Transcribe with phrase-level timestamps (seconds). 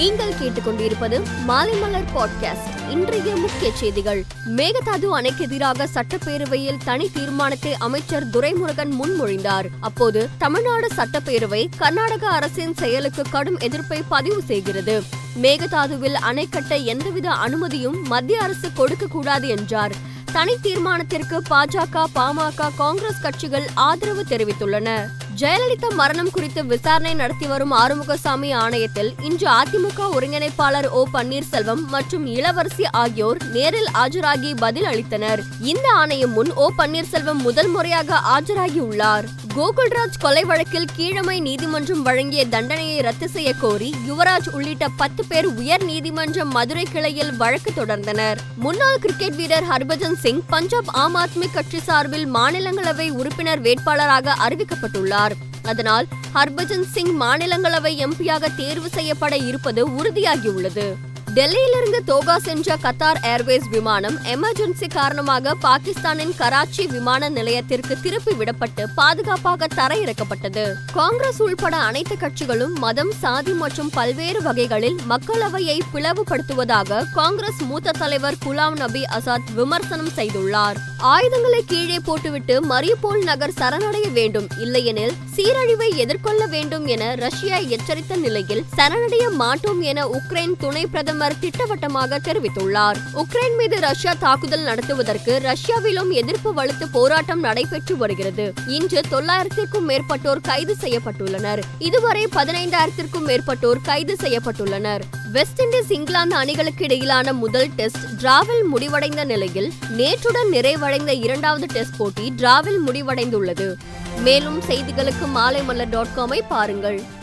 [0.00, 4.24] நீங்கள் கேட்டுக்கொண்டிருப்பது மாலைமலர் பாட்காஸ்ட் இன்றைய முக்கிய செய்திகள்.
[4.46, 9.64] மேகதாது அணைக்கு எதிராக சட்டப்பேரவையில் தனி தீர்மானத்தை அமைச்சர் துரைமுருகன் முன்மொழிந்தார்.
[9.80, 15.02] அப்போது தமிழ்நாடு சட்டப்பேரவை கர்நாடக அரசின் செயலுக்கு கடும் எதிர்ப்பை பதிவு செய்கிறது.
[15.42, 19.92] மேகதாதுவில் அணை கட்ட எந்தவித அனுமதியும் மத்திய அரசு கொடுக்க கூடாது என்றார்.
[20.32, 25.06] தனி தீர்மானத்திற்கு பாஜக பாமக காங்கிரஸ் கட்சிகள் ஆதரவு தெரிவித்துள்ளன.
[25.40, 32.86] ஜெயலலிதா மரணம் குறித்து விசாரணை நடத்தி வரும் ஆறுமுகசாமி ஆணையத்தில் இன்று அதிமுக ஒருங்கிணைப்பாளர் ஓ பன்னீர்செல்வம் மற்றும் இளவரசி
[32.90, 35.42] ஆகியோர் நேரில் ஆஜராகி பதில் அளித்தனர்.
[35.60, 43.00] இந்த ஆணையம் முன் ஓ பன்னீர்செல்வம் முதல் முறையாக ஆஜராகியுள்ளார் கோகுல்ராஜ் கொலை வழக்கில் கீழமை நீதிமன்றம் வழங்கிய தண்டனையை
[43.00, 48.38] ரத்து செய்ய கோரி யுவராஜ் உள்ளிட்ட பத்து பேர் உயர் நீதிமன்றம் மதுரை கிளையில் வழக்கு தொடர்ந்தனர்.
[48.56, 55.29] முன்னாள் கிரிக்கெட் வீரர் ஹர்பஜன் சிங் பஞ்சாப் ஆம் ஆத்மி கட்சி சார்பில் மாநிலங்களவை உறுப்பினர் வேட்பாளராக அறிவிக்கப்பட்டுள்ளார்.
[55.62, 61.08] அதனால் ஹர்பஜன் சிங் மாநிலங்களவை எம்பியாக தேர்வு செய்யப்பட இருப்பது உறுதியாகியுள்ளது.
[61.34, 69.68] டெல்லியிலிருந்து தோகா சென்ற கத்தார் ஏர்வேஸ் விமானம் எமர்ஜென்சி காரணமாக பாகிஸ்தானின் கராச்சி விமான நிலையத்திற்கு திருப்பி விடப்பட்டு பாதுகாப்பாக
[69.74, 70.72] தரையிறக்கப்பட்டது.
[70.92, 78.76] காங்கிரஸ் உள்பட அனைத்து கட்சிகளும் மதம் சாதி மற்றும் பல்வேறு வகைகளில் மக்களவையை பிளவுபடுத்துவதாக காங்கிரஸ் மூத்த தலைவர் குலாம்
[78.76, 80.76] நபி ஆசாத் விமர்சனம் செய்துள்ளார்.
[80.98, 88.64] ஆயுதங்களை கீழே போட்டுவிட்டு மரியபோல் நகர் சரணடைய வேண்டும் இல்லையெனில் சீரழிவை எதிர்கொள்ள வேண்டும் என ரஷ்யா எச்சரித்த நிலையில்
[88.76, 92.96] சரணடைய மாட்டோம் என உக்ரைன் துணை பிரதமர் திட்டவட்டமாக தெரிவித்துள்ளார்.
[93.14, 98.52] உக்ரைன் மீது ரஷ்யா தாக்குதல் நடத்துவதற்கு ரஷ்யாவிலும் எதிர்ப்பு வலுத்து போராட்டம் நடைபெற்று வருகிறது.
[98.66, 101.62] இன்று தொள்ளாயிரத்திற்கும் மேற்பட்டோர் கைது செய்யப்பட்டுள்ளனர்.
[101.78, 105.00] இதுவரை பதினைந்தாயிரத்திற்கும் மேற்பட்டோர் கைது செய்யப்பட்டுள்ளனர்.
[105.32, 112.32] வெஸ்ட் இண்டீஸ் இங்கிலாந்து அணிகளுக்கு இடையிலான முதல் டெஸ்ட் டிராவில் முடிவடைந்த நிலையில் நேற்றுடன் நிறைவடைந்த இரண்டாவது டெஸ்ட் போட்டி
[112.36, 113.74] டிராவில் முடிவடைந்துள்ளது.
[114.16, 117.18] மேலும் செய்திகளுக்கு மாலை மலர் டாட் காமை பாருங்கள்.